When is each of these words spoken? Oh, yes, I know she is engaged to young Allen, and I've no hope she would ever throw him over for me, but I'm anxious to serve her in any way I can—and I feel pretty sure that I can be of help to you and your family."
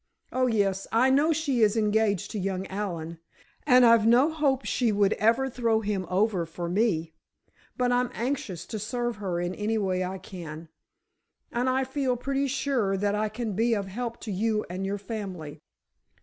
Oh, 0.31 0.47
yes, 0.47 0.87
I 0.91 1.11
know 1.11 1.31
she 1.31 1.61
is 1.61 1.77
engaged 1.77 2.31
to 2.31 2.39
young 2.39 2.65
Allen, 2.65 3.19
and 3.67 3.85
I've 3.85 4.07
no 4.07 4.31
hope 4.31 4.65
she 4.65 4.91
would 4.91 5.13
ever 5.13 5.47
throw 5.47 5.81
him 5.81 6.07
over 6.09 6.47
for 6.47 6.67
me, 6.67 7.13
but 7.77 7.91
I'm 7.91 8.09
anxious 8.15 8.65
to 8.65 8.79
serve 8.79 9.17
her 9.17 9.39
in 9.39 9.53
any 9.53 9.77
way 9.77 10.03
I 10.03 10.17
can—and 10.17 11.69
I 11.69 11.83
feel 11.83 12.17
pretty 12.17 12.47
sure 12.47 12.97
that 12.97 13.13
I 13.13 13.29
can 13.29 13.53
be 13.53 13.75
of 13.75 13.85
help 13.89 14.19
to 14.21 14.31
you 14.31 14.65
and 14.71 14.87
your 14.87 14.97
family." 14.97 15.61